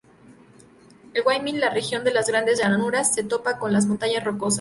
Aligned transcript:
En 1.13 1.23
Wyoming, 1.27 1.59
la 1.59 1.69
región 1.69 2.03
de 2.03 2.11
las 2.11 2.27
Grandes 2.27 2.59
Llanuras 2.59 3.13
se 3.13 3.23
topa 3.23 3.59
con 3.59 3.71
las 3.71 3.85
Montañas 3.85 4.23
Rocosas. 4.23 4.49